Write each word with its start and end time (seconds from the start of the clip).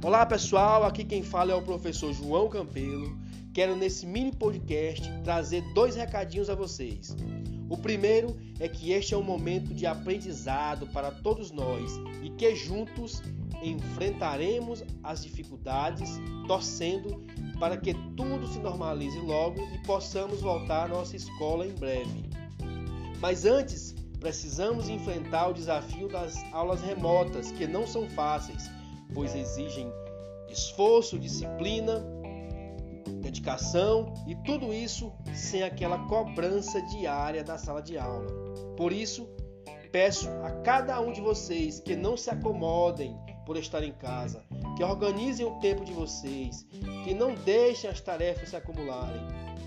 Olá 0.00 0.24
pessoal, 0.24 0.84
aqui 0.84 1.04
quem 1.04 1.24
fala 1.24 1.50
é 1.50 1.54
o 1.56 1.60
professor 1.60 2.12
João 2.12 2.48
Campelo. 2.48 3.18
Quero 3.52 3.74
nesse 3.74 4.06
mini 4.06 4.30
podcast 4.30 5.02
trazer 5.24 5.60
dois 5.74 5.96
recadinhos 5.96 6.48
a 6.48 6.54
vocês. 6.54 7.16
O 7.68 7.76
primeiro 7.76 8.36
é 8.60 8.68
que 8.68 8.92
este 8.92 9.14
é 9.14 9.16
um 9.16 9.24
momento 9.24 9.74
de 9.74 9.86
aprendizado 9.86 10.86
para 10.92 11.10
todos 11.10 11.50
nós 11.50 11.90
e 12.22 12.30
que 12.30 12.54
juntos 12.54 13.20
enfrentaremos 13.60 14.84
as 15.02 15.24
dificuldades, 15.24 16.08
torcendo 16.46 17.20
para 17.58 17.76
que 17.76 17.92
tudo 18.16 18.46
se 18.46 18.60
normalize 18.60 19.18
logo 19.18 19.60
e 19.74 19.78
possamos 19.84 20.40
voltar 20.40 20.84
à 20.84 20.88
nossa 20.88 21.16
escola 21.16 21.66
em 21.66 21.74
breve. 21.74 22.30
Mas 23.20 23.44
antes, 23.44 23.96
precisamos 24.20 24.88
enfrentar 24.88 25.48
o 25.48 25.52
desafio 25.52 26.06
das 26.06 26.36
aulas 26.52 26.80
remotas, 26.82 27.50
que 27.50 27.66
não 27.66 27.84
são 27.84 28.08
fáceis 28.10 28.77
pois 29.14 29.34
exigem 29.34 29.92
esforço, 30.48 31.18
disciplina, 31.18 32.04
dedicação 33.20 34.12
e 34.26 34.34
tudo 34.36 34.72
isso 34.72 35.12
sem 35.34 35.62
aquela 35.62 35.98
cobrança 36.06 36.80
diária 36.82 37.44
da 37.44 37.58
sala 37.58 37.82
de 37.82 37.98
aula. 37.98 38.26
Por 38.76 38.92
isso, 38.92 39.28
peço 39.90 40.28
a 40.42 40.50
cada 40.62 41.00
um 41.00 41.12
de 41.12 41.20
vocês 41.20 41.80
que 41.80 41.96
não 41.96 42.16
se 42.16 42.30
acomodem 42.30 43.16
por 43.44 43.56
estar 43.56 43.82
em 43.82 43.92
casa, 43.92 44.44
que 44.76 44.84
organizem 44.84 45.46
o 45.46 45.58
tempo 45.58 45.84
de 45.84 45.92
vocês, 45.92 46.66
que 47.04 47.14
não 47.14 47.34
deixem 47.34 47.88
as 47.88 48.00
tarefas 48.00 48.50
se 48.50 48.56
acumularem. 48.56 49.22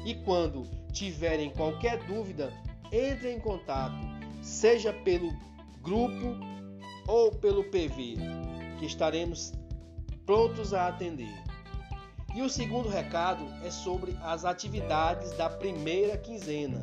E 0.05 0.15
quando 0.15 0.63
tiverem 0.91 1.49
qualquer 1.49 2.03
dúvida, 2.05 2.51
entrem 2.91 3.37
em 3.37 3.39
contato, 3.39 3.95
seja 4.41 4.93
pelo 4.93 5.31
grupo 5.81 6.37
ou 7.11 7.29
pelo 7.29 7.65
PV 7.65 8.15
que 8.79 8.85
estaremos 8.85 9.51
prontos 10.25 10.73
a 10.73 10.87
atender. 10.87 11.43
E 12.33 12.41
o 12.41 12.49
segundo 12.49 12.87
recado 12.87 13.43
é 13.65 13.69
sobre 13.69 14.17
as 14.23 14.45
atividades 14.45 15.35
da 15.35 15.49
primeira 15.49 16.17
quinzena. 16.17 16.81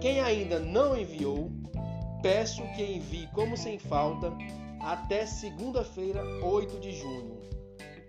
Quem 0.00 0.20
ainda 0.20 0.58
não 0.58 0.96
enviou, 0.96 1.52
peço 2.22 2.62
que 2.74 2.82
envie 2.82 3.26
como 3.34 3.58
sem 3.58 3.78
falta 3.78 4.32
até 4.80 5.26
segunda-feira, 5.26 6.24
8 6.42 6.80
de 6.80 6.92
junho. 6.92 7.38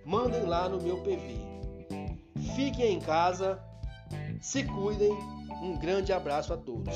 Mandem 0.06 0.44
lá 0.44 0.70
no 0.70 0.82
meu 0.82 1.00
PV. 1.02 1.36
Fiquem 2.56 2.94
em 2.94 3.00
casa, 3.02 3.62
se 4.40 4.64
cuidem. 4.64 5.12
Um 5.62 5.78
grande 5.78 6.14
abraço 6.14 6.54
a 6.54 6.58
todos. 6.58 6.96